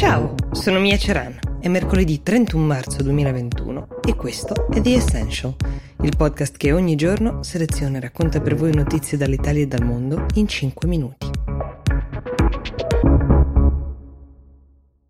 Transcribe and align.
Ciao, 0.00 0.34
sono 0.52 0.80
Mia 0.80 0.96
Ceran. 0.96 1.38
È 1.60 1.68
mercoledì 1.68 2.22
31 2.22 2.64
marzo 2.64 3.02
2021 3.02 4.00
e 4.08 4.14
questo 4.16 4.70
è 4.70 4.80
The 4.80 4.94
Essential, 4.94 5.54
il 6.00 6.16
podcast 6.16 6.56
che 6.56 6.72
ogni 6.72 6.96
giorno 6.96 7.42
seleziona 7.42 7.98
e 7.98 8.00
racconta 8.00 8.40
per 8.40 8.54
voi 8.54 8.74
notizie 8.74 9.18
dall'Italia 9.18 9.64
e 9.64 9.66
dal 9.66 9.84
mondo 9.84 10.24
in 10.36 10.48
5 10.48 10.88
minuti. 10.88 11.28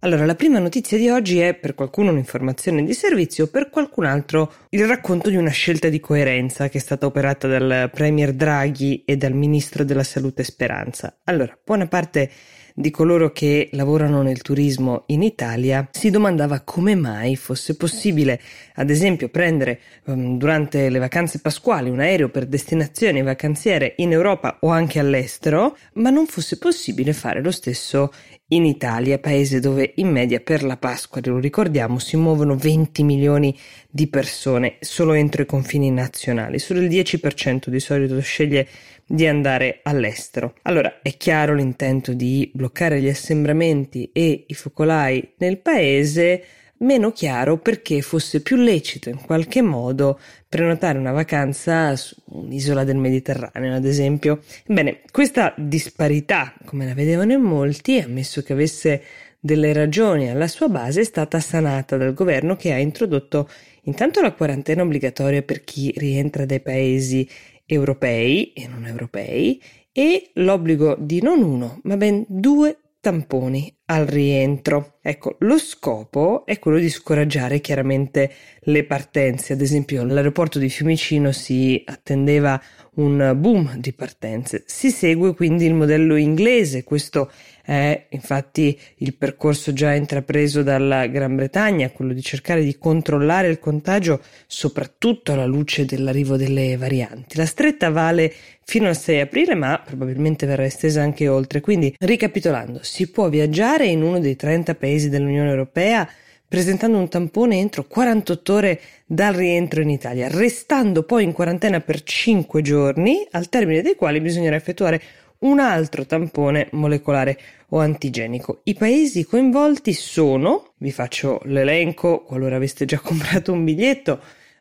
Allora, 0.01 0.27
la 0.27 0.35
prima 0.35 0.59
notizia 0.59 0.99
di 0.99 1.09
oggi 1.09 1.39
è 1.39 1.55
per 1.55 1.77
qualcuno 1.77 2.11
un'informazione 2.11 2.83
di 2.83 2.93
servizio, 2.93 3.47
per 3.47 3.71
qualcun 3.71 4.07
altro 4.07 4.53
il 4.71 4.89
racconto 4.89 5.31
di 5.31 5.37
una 5.37 5.51
scelta 5.51 5.89
di 5.89 6.01
coerenza 6.01 6.69
che 6.69 6.79
è 6.79 6.81
stata 6.81 7.07
operata 7.07 7.47
dal 7.47 7.91
Premier 7.95 8.33
Draghi 8.33 9.05
e 9.05 9.17
dal 9.17 9.35
Ministro 9.35 9.85
della 9.85 10.03
Salute 10.03 10.43
Speranza. 10.43 11.21
Allora, 11.23 11.57
buona 11.65 11.87
parte 11.87 12.29
di 12.75 12.91
coloro 12.91 13.33
che 13.33 13.69
lavorano 13.73 14.23
nel 14.23 14.43
turismo 14.43 15.05
in 15.07 15.23
Italia 15.23 15.89
si 15.91 16.11
domandava 16.11 16.61
come 16.61 16.95
mai 16.95 17.37
fosse 17.37 17.77
possibile, 17.77 18.41
ad 18.75 18.91
esempio, 18.91 19.29
prendere 19.29 19.81
um, 20.05 20.37
durante 20.39 20.89
le 20.89 20.99
vacanze 20.99 21.41
pasquali 21.41 21.91
un 21.91 22.01
aereo 22.01 22.29
per 22.29 22.47
destinazioni 22.47 23.23
vacanziere 23.23 23.95
in 23.99 24.13
Europa 24.13 24.59
o 24.61 24.69
anche 24.69 24.99
all'estero, 24.99 25.77
ma 25.95 26.11
non 26.11 26.27
fosse 26.27 26.59
possibile 26.59 27.13
fare 27.13 27.43
lo 27.43 27.51
stesso 27.51 28.13
in 28.53 28.65
Italia, 28.65 29.19
paese 29.19 29.61
dove 29.61 29.93
in 29.97 30.09
media 30.09 30.41
per 30.41 30.65
la 30.65 30.77
Pasqua, 30.77 31.21
lo 31.25 31.39
ricordiamo, 31.39 31.99
si 31.99 32.17
muovono 32.17 32.57
20 32.57 33.03
milioni 33.05 33.57
di 33.89 34.09
persone 34.09 34.77
solo 34.81 35.13
entro 35.13 35.43
i 35.43 35.47
confini 35.47 35.91
nazionali, 35.91 36.59
solo 36.59 36.81
il 36.81 36.89
10% 36.89 37.69
di 37.69 37.81
solito 37.81 38.19
sceglie 38.21 38.67
di 39.13 39.27
andare 39.27 39.81
all'estero. 39.83 40.55
Allora 40.63 41.01
è 41.03 41.17
chiaro 41.17 41.53
l'intento 41.53 42.13
di 42.13 42.49
bloccare 42.55 43.01
gli 43.01 43.09
assembramenti 43.09 44.09
e 44.13 44.45
i 44.47 44.55
focolai 44.55 45.33
nel 45.39 45.59
paese, 45.59 46.45
meno 46.79 47.11
chiaro 47.11 47.59
perché 47.59 48.03
fosse 48.03 48.41
più 48.41 48.55
lecito 48.55 49.09
in 49.09 49.21
qualche 49.21 49.63
modo 49.63 50.21
prenotare 50.49 50.97
una 50.97 51.11
vacanza 51.11 51.97
su 51.97 52.15
un'isola 52.27 52.85
del 52.85 52.99
Mediterraneo, 52.99 53.75
ad 53.75 53.85
esempio. 53.85 54.43
Bene, 54.65 55.01
questa 55.11 55.55
disparità, 55.57 56.55
come 56.65 56.87
la 56.87 56.95
vedevano 56.95 57.33
in 57.33 57.43
molti, 57.43 57.99
ammesso 57.99 58.43
che 58.45 58.53
avesse 58.53 59.03
delle 59.41 59.73
ragioni 59.73 60.31
alla 60.31 60.47
sua 60.47 60.69
base, 60.69 61.01
è 61.01 61.05
stata 61.05 61.41
sanata 61.41 61.97
dal 61.97 62.15
governo 62.15 62.55
che 62.55 62.73
ha 62.73 62.79
introdotto 62.79 63.49
intanto 63.85 64.21
la 64.21 64.33
quarantena 64.33 64.83
obbligatoria 64.83 65.43
per 65.43 65.65
chi 65.65 65.93
rientra 65.97 66.45
dai 66.45 66.61
paesi 66.61 67.29
europei 67.73 68.53
e 68.53 68.67
non 68.67 68.87
europei 68.87 69.61
e 69.93 70.31
l'obbligo 70.35 70.97
di 70.99 71.23
non 71.23 71.43
uno 71.43 71.81
ma 71.85 71.97
ben 71.97 72.25
due 72.29 72.77
tamponi 73.01 73.75
al 73.87 74.07
rientro. 74.07 74.99
Ecco, 75.01 75.37
lo 75.41 75.59
scopo 75.59 76.45
è 76.45 76.59
quello 76.59 76.79
di 76.79 76.91
scoraggiare 76.91 77.61
chiaramente 77.61 78.31
le 78.61 78.85
partenze. 78.85 79.55
Ad 79.55 79.63
esempio, 79.63 80.03
all'aeroporto 80.03 80.59
di 80.59 80.69
Fiumicino 80.69 81.33
si 81.33 81.83
attendeva 81.87 82.61
un 82.97 83.35
boom 83.37 83.77
di 83.79 83.93
partenze. 83.95 84.65
Si 84.67 84.91
segue 84.91 85.35
quindi 85.35 85.65
il 85.65 85.75
modello 85.75 86.17
inglese, 86.17 86.85
questo 86.85 87.31
è 87.71 88.07
infatti 88.09 88.77
il 88.97 89.15
percorso 89.15 89.73
già 89.73 89.95
intrapreso 89.95 90.65
dalla 90.65 91.07
Gran 91.07 91.37
Bretagna, 91.37 91.89
quello 91.91 92.13
di 92.13 92.21
cercare 92.21 92.65
di 92.65 92.77
controllare 92.77 93.47
il 93.47 93.61
contagio 93.61 94.21
soprattutto 94.49 95.31
alla 95.31 95.47
luce 95.47 95.85
dell'arrivo 95.85 96.37
delle 96.37 96.77
varianti. 96.77 97.37
La 97.37 97.47
stretta 97.47 97.91
vale 97.91 98.35
fino 98.65 98.89
al 98.89 98.97
6 98.97 99.21
aprile, 99.21 99.55
ma 99.55 99.81
probabilmente 99.85 100.47
verrà 100.47 100.65
estesa 100.65 101.03
anche 101.03 101.29
oltre. 101.29 101.61
Quindi, 101.61 101.95
ricapitolando, 101.97 102.81
si 102.83 103.09
può 103.09 103.29
viaggiare 103.29 103.87
in 103.87 104.03
uno 104.03 104.19
dei 104.19 104.35
30 104.35 104.75
paesi 104.75 105.09
dell'Unione 105.09 105.51
Europea 105.51 106.09
presentando 106.49 106.99
un 106.99 107.09
tampone 107.09 107.59
entro 107.59 107.85
48 107.85 108.53
ore 108.53 108.81
dal 109.07 109.33
rientro 109.33 109.83
in 109.83 109.91
Italia, 109.91 110.27
restando 110.29 111.05
poi 111.05 111.23
in 111.23 111.31
quarantena 111.31 111.79
per 111.79 112.03
5 112.03 112.61
giorni, 112.63 113.25
al 113.31 113.49
termine 113.49 113.83
dei 113.83 113.95
quali 113.95 114.21
bisognerà 114.21 114.57
effettuare 114.57 115.01
un 115.41 115.59
altro 115.59 116.05
tampone 116.05 116.69
molecolare 116.73 117.39
o 117.69 117.79
antigenico. 117.79 118.61
I 118.65 118.75
paesi 118.75 119.25
coinvolti 119.25 119.93
sono, 119.93 120.73
vi 120.79 120.91
faccio 120.91 121.41
l'elenco 121.45 122.23
qualora 122.23 122.57
aveste 122.57 122.85
già 122.85 122.99
comprato 123.01 123.53
un 123.53 123.65
biglietto, 123.65 124.21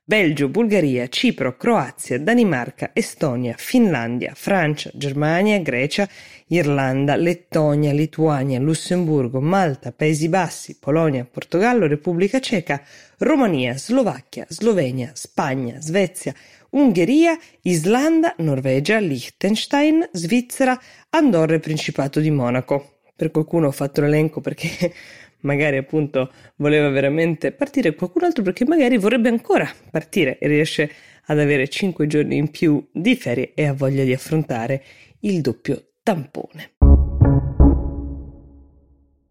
Belgio, 0.10 0.50
Bulgaria, 0.50 1.08
Cipro, 1.08 1.56
Croazia, 1.56 2.20
Danimarca, 2.20 2.90
Estonia, 2.94 3.54
Finlandia, 3.56 4.32
Francia, 4.34 4.90
Germania, 4.96 5.60
Grecia, 5.60 6.10
Irlanda, 6.48 7.16
Lettonia, 7.16 7.94
Lituania, 7.94 8.60
Lussemburgo, 8.60 9.40
Malta, 9.40 9.92
Paesi 9.92 10.28
Bassi, 10.28 10.78
Polonia, 10.80 11.28
Portogallo, 11.30 11.86
Repubblica 11.86 12.40
Ceca, 12.40 12.82
Romania, 13.20 13.78
Slovacchia, 13.78 14.48
Slovenia, 14.50 15.12
Spagna, 15.14 15.80
Svezia, 15.80 16.34
Ungheria, 16.72 17.38
Islanda, 17.62 18.36
Norvegia, 18.40 19.00
Liechtenstein, 19.00 20.10
Svizzera, 20.12 20.80
Andorra 21.10 21.56
e 21.56 21.60
Principato 21.60 22.20
di 22.20 22.30
Monaco. 22.30 23.00
Per 23.16 23.32
qualcuno 23.32 23.68
ho 23.68 23.72
fatto 23.72 24.02
l'elenco 24.02 24.40
perché 24.42 24.94
magari 25.42 25.78
appunto 25.78 26.32
voleva 26.58 26.90
veramente 26.90 27.52
partire, 27.52 27.96
qualcun 27.96 28.24
altro 28.24 28.44
perché 28.44 28.66
magari 28.66 28.98
vorrebbe 28.98 29.30
ancora 29.30 29.70
partire 29.90 30.38
e 30.38 30.48
riesce 30.48 30.92
ad 31.26 31.40
avere 31.40 31.68
5 31.68 32.08
giorni 32.08 32.38
in 32.38 32.50
più 32.50 32.88
di 32.92 33.16
ferie 33.16 33.54
e 33.54 33.66
ha 33.66 33.74
voglia 33.74 34.04
di 34.04 34.14
affrontare 34.14 34.84
il 35.22 35.42
doppio 35.42 35.94
tampone. 36.04 36.74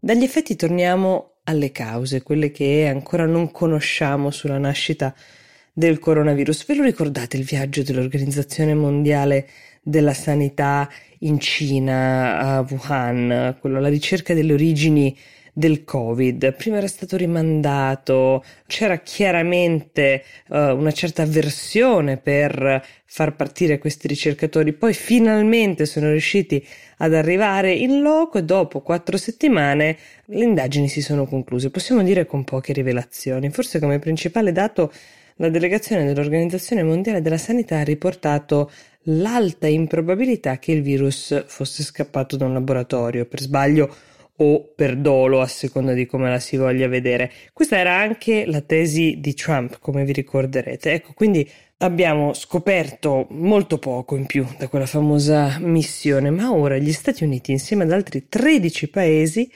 Dagli 0.01 0.23
effetti 0.23 0.55
torniamo 0.55 1.39
alle 1.43 1.71
cause, 1.71 2.23
quelle 2.23 2.51
che 2.51 2.87
ancora 2.87 3.25
non 3.25 3.51
conosciamo 3.51 4.31
sulla 4.31 4.57
nascita 4.57 5.13
del 5.73 5.99
coronavirus. 5.99 6.65
Ve 6.65 6.75
lo 6.75 6.83
ricordate 6.83 7.37
il 7.37 7.43
viaggio 7.43 7.83
dell'Organizzazione 7.83 8.73
Mondiale 8.73 9.47
della 9.81 10.13
Sanità 10.13 10.89
in 11.19 11.39
Cina, 11.39 12.39
a 12.39 12.65
Wuhan, 12.69 13.57
quello 13.59 13.77
alla 13.77 13.89
ricerca 13.89 14.33
delle 14.33 14.53
origini 14.53 15.15
del 15.59 15.83
Covid. 15.83 16.53
Prima 16.53 16.77
era 16.77 16.87
stato 16.87 17.17
rimandato, 17.17 18.45
c'era 18.65 18.99
chiaramente 18.99 20.23
uh, 20.47 20.55
una 20.55 20.91
certa 20.91 21.23
avversione 21.23 22.17
per 22.17 22.85
far 23.05 23.35
partire 23.35 23.77
questi 23.77 24.07
ricercatori, 24.07 24.71
poi 24.71 24.93
finalmente 24.93 25.85
sono 25.85 26.11
riusciti 26.11 26.65
ad 26.97 27.13
arrivare 27.13 27.73
in 27.73 28.01
loco 28.01 28.37
e 28.37 28.43
dopo 28.43 28.81
quattro 28.81 29.17
settimane 29.17 29.97
le 30.25 30.43
indagini 30.43 30.87
si 30.87 31.01
sono 31.01 31.25
concluse. 31.25 31.71
Possiamo 31.71 32.03
dire 32.03 32.25
con 32.25 32.43
poche 32.45 32.71
rivelazioni. 32.71 33.49
Forse 33.49 33.79
come 33.79 33.99
principale 33.99 34.51
dato 34.53 34.93
la 35.39 35.49
delegazione 35.49 36.05
dell'Organizzazione 36.05 36.83
Mondiale 36.83 37.21
della 37.21 37.37
Sanità 37.37 37.79
ha 37.79 37.83
riportato 37.83 38.69
l'alta 39.03 39.67
improbabilità 39.67 40.59
che 40.59 40.73
il 40.73 40.81
virus 40.81 41.45
fosse 41.47 41.83
scappato 41.83 42.35
da 42.35 42.45
un 42.45 42.53
laboratorio 42.53 43.25
per 43.25 43.39
sbaglio 43.39 43.95
o 44.41 44.71
per 44.75 44.97
dolo, 44.97 45.41
a 45.41 45.47
seconda 45.47 45.93
di 45.93 46.05
come 46.05 46.29
la 46.29 46.39
si 46.39 46.57
voglia 46.57 46.87
vedere. 46.87 47.31
Questa 47.53 47.77
era 47.77 47.95
anche 47.97 48.45
la 48.45 48.61
tesi 48.61 49.17
di 49.19 49.33
Trump, 49.33 49.79
come 49.79 50.03
vi 50.03 50.11
ricorderete. 50.11 50.91
Ecco, 50.91 51.13
quindi 51.13 51.49
abbiamo 51.77 52.33
scoperto 52.33 53.27
molto 53.31 53.79
poco 53.79 54.15
in 54.17 54.25
più 54.25 54.45
da 54.57 54.67
quella 54.67 54.85
famosa 54.85 55.57
missione, 55.59 56.29
ma 56.29 56.51
ora 56.51 56.77
gli 56.77 56.91
Stati 56.91 57.23
Uniti, 57.23 57.51
insieme 57.51 57.83
ad 57.83 57.91
altri 57.91 58.27
13 58.27 58.89
paesi, 58.89 59.49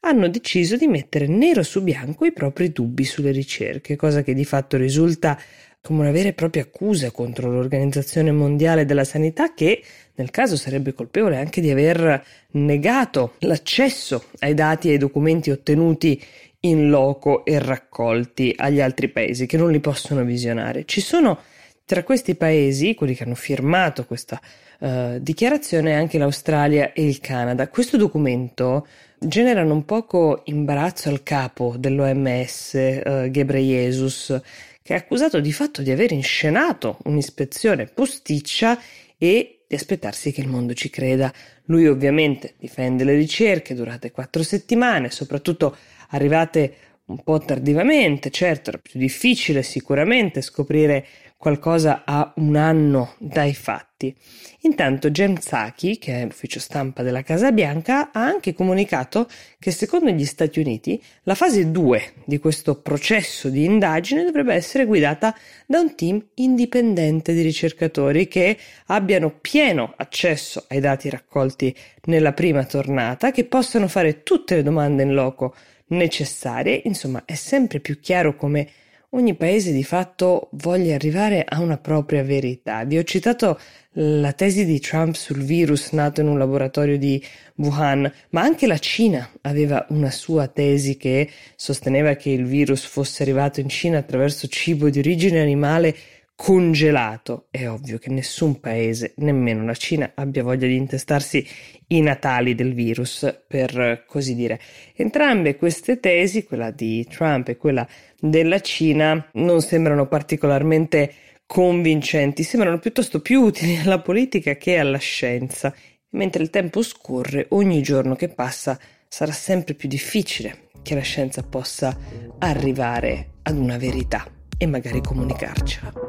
hanno 0.00 0.28
deciso 0.28 0.76
di 0.76 0.86
mettere 0.86 1.26
nero 1.26 1.62
su 1.62 1.82
bianco 1.82 2.24
i 2.24 2.32
propri 2.32 2.72
dubbi 2.72 3.04
sulle 3.04 3.30
ricerche, 3.30 3.96
cosa 3.96 4.22
che 4.22 4.34
di 4.34 4.44
fatto 4.44 4.76
risulta 4.76 5.38
come 5.80 6.00
una 6.00 6.10
vera 6.10 6.30
e 6.30 6.32
propria 6.32 6.62
accusa 6.62 7.12
contro 7.12 7.50
l'Organizzazione 7.50 8.32
Mondiale 8.32 8.84
della 8.84 9.04
Sanità 9.04 9.54
che 9.54 9.80
nel 10.16 10.30
caso 10.30 10.56
sarebbe 10.56 10.92
colpevole 10.92 11.36
anche 11.36 11.60
di 11.60 11.70
aver 11.70 12.24
negato 12.52 13.34
l'accesso 13.40 14.24
ai 14.40 14.54
dati 14.54 14.88
e 14.88 14.92
ai 14.92 14.98
documenti 14.98 15.50
ottenuti 15.50 16.20
in 16.60 16.88
loco 16.88 17.44
e 17.44 17.60
raccolti 17.60 18.52
agli 18.56 18.80
altri 18.80 19.08
paesi 19.08 19.46
che 19.46 19.56
non 19.56 19.70
li 19.70 19.78
possono 19.78 20.24
visionare. 20.24 20.84
Ci 20.86 21.00
sono 21.00 21.38
tra 21.86 22.02
questi 22.02 22.34
paesi, 22.34 22.94
quelli 22.94 23.14
che 23.14 23.22
hanno 23.22 23.36
firmato 23.36 24.04
questa 24.06 24.40
uh, 24.80 25.18
dichiarazione, 25.20 25.94
anche 25.94 26.18
l'Australia 26.18 26.92
e 26.92 27.06
il 27.06 27.20
Canada. 27.20 27.68
Questo 27.68 27.96
documento 27.96 28.88
generano 29.18 29.72
un 29.72 29.84
poco 29.84 30.42
imbarazzo 30.46 31.08
al 31.08 31.22
capo 31.22 31.76
dell'OMS, 31.78 32.72
uh, 32.72 33.30
Ghebreyesus, 33.30 34.40
che 34.82 34.94
è 34.94 34.96
accusato 34.96 35.38
di 35.38 35.52
fatto 35.52 35.80
di 35.80 35.92
aver 35.92 36.10
inscenato 36.10 36.98
un'ispezione 37.04 37.86
posticcia 37.86 38.78
e 39.16 39.60
di 39.68 39.74
aspettarsi 39.74 40.32
che 40.32 40.40
il 40.40 40.48
mondo 40.48 40.74
ci 40.74 40.90
creda. 40.90 41.32
Lui 41.66 41.86
ovviamente 41.86 42.54
difende 42.58 43.04
le 43.04 43.14
ricerche 43.14 43.74
durate 43.74 44.10
quattro 44.10 44.42
settimane, 44.42 45.10
soprattutto 45.10 45.76
arrivate 46.08 46.74
un 47.06 47.22
po' 47.22 47.38
tardivamente, 47.38 48.30
certo 48.30 48.70
era 48.70 48.78
più 48.78 48.98
difficile 48.98 49.62
sicuramente 49.62 50.40
scoprire 50.40 51.06
qualcosa 51.36 52.02
a 52.04 52.32
un 52.36 52.56
anno 52.56 53.14
dai 53.18 53.54
fatti. 53.54 54.14
Intanto 54.62 55.10
Jen 55.10 55.34
Psaki, 55.34 55.98
che 55.98 56.20
è 56.20 56.24
l'ufficio 56.24 56.58
stampa 56.58 57.02
della 57.02 57.22
Casa 57.22 57.52
Bianca, 57.52 58.10
ha 58.12 58.24
anche 58.24 58.52
comunicato 58.52 59.28
che 59.58 59.70
secondo 59.70 60.10
gli 60.10 60.24
Stati 60.24 60.60
Uniti 60.60 61.00
la 61.22 61.34
fase 61.34 61.70
2 61.70 62.14
di 62.24 62.38
questo 62.38 62.80
processo 62.80 63.48
di 63.48 63.64
indagine 63.64 64.24
dovrebbe 64.24 64.54
essere 64.54 64.86
guidata 64.86 65.36
da 65.66 65.80
un 65.80 65.94
team 65.94 66.24
indipendente 66.34 67.32
di 67.32 67.42
ricercatori 67.42 68.28
che 68.28 68.56
abbiano 68.86 69.30
pieno 69.40 69.94
accesso 69.96 70.64
ai 70.68 70.80
dati 70.80 71.08
raccolti 71.10 71.74
nella 72.04 72.32
prima 72.32 72.64
tornata, 72.64 73.30
che 73.30 73.44
possano 73.44 73.88
fare 73.88 74.22
tutte 74.22 74.56
le 74.56 74.62
domande 74.62 75.02
in 75.02 75.14
loco 75.14 75.54
necessarie, 75.88 76.82
insomma 76.84 77.22
è 77.24 77.34
sempre 77.34 77.80
più 77.80 78.00
chiaro 78.00 78.34
come 78.36 78.68
ogni 79.16 79.34
paese 79.34 79.72
di 79.72 79.82
fatto 79.82 80.48
voglia 80.52 80.94
arrivare 80.94 81.44
a 81.46 81.60
una 81.60 81.78
propria 81.78 82.22
verità. 82.22 82.84
Vi 82.84 82.98
ho 82.98 83.02
citato 83.02 83.58
la 83.98 84.32
tesi 84.32 84.66
di 84.66 84.78
Trump 84.78 85.14
sul 85.14 85.42
virus 85.42 85.92
nato 85.92 86.20
in 86.20 86.28
un 86.28 86.38
laboratorio 86.38 86.98
di 86.98 87.22
Wuhan, 87.56 88.12
ma 88.30 88.42
anche 88.42 88.66
la 88.66 88.78
Cina 88.78 89.28
aveva 89.40 89.86
una 89.88 90.10
sua 90.10 90.48
tesi 90.48 90.98
che 90.98 91.30
sosteneva 91.56 92.14
che 92.14 92.28
il 92.28 92.44
virus 92.44 92.84
fosse 92.84 93.22
arrivato 93.22 93.60
in 93.60 93.70
Cina 93.70 93.98
attraverso 93.98 94.48
cibo 94.48 94.90
di 94.90 94.98
origine 94.98 95.40
animale 95.40 95.96
congelato. 96.36 97.46
È 97.50 97.66
ovvio 97.66 97.98
che 97.98 98.10
nessun 98.10 98.60
paese, 98.60 99.14
nemmeno 99.16 99.64
la 99.64 99.74
Cina, 99.74 100.12
abbia 100.14 100.44
voglia 100.44 100.66
di 100.66 100.76
intestarsi 100.76 101.44
i 101.88 102.00
natali 102.00 102.54
del 102.54 102.74
virus, 102.74 103.44
per 103.48 104.04
così 104.06 104.34
dire. 104.34 104.60
Entrambe 104.94 105.56
queste 105.56 105.98
tesi, 105.98 106.44
quella 106.44 106.70
di 106.70 107.04
Trump 107.08 107.48
e 107.48 107.56
quella 107.56 107.88
della 108.20 108.60
Cina, 108.60 109.28
non 109.32 109.60
sembrano 109.62 110.06
particolarmente 110.06 111.12
convincenti, 111.46 112.42
sembrano 112.42 112.78
piuttosto 112.78 113.20
più 113.20 113.42
utili 113.42 113.78
alla 113.78 114.00
politica 114.00 114.54
che 114.56 114.76
alla 114.78 114.98
scienza. 114.98 115.74
Mentre 116.10 116.42
il 116.42 116.50
tempo 116.50 116.82
scorre, 116.82 117.46
ogni 117.50 117.82
giorno 117.82 118.14
che 118.14 118.28
passa 118.28 118.78
sarà 119.08 119.32
sempre 119.32 119.74
più 119.74 119.88
difficile 119.88 120.68
che 120.82 120.94
la 120.94 121.00
scienza 121.00 121.42
possa 121.42 121.96
arrivare 122.38 123.30
ad 123.42 123.56
una 123.56 123.76
verità 123.76 124.24
e 124.56 124.66
magari 124.66 125.00
comunicarcela. 125.00 126.05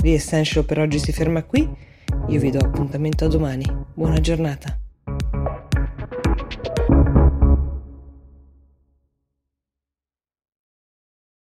The 0.00 0.14
Essential 0.14 0.64
per 0.64 0.78
oggi 0.78 1.00
si 1.00 1.10
ferma 1.10 1.42
qui. 1.42 1.68
Io 2.28 2.38
vi 2.38 2.50
do 2.50 2.60
appuntamento 2.60 3.24
a 3.24 3.28
domani. 3.28 3.64
Buona 3.94 4.20
giornata. 4.20 4.87